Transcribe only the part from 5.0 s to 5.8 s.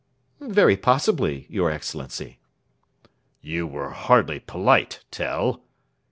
Tell."